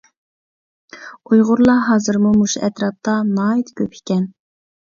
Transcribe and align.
ئۇيغۇرلار 1.29 1.83
ھازىرمۇ 1.91 2.33
مۇشۇ 2.39 2.65
ئەتراپتا 2.71 3.17
ناھايىتى 3.31 3.79
كۆپ 3.83 3.97
ئىكەن. 4.01 4.29